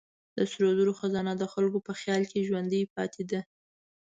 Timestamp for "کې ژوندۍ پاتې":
2.31-3.23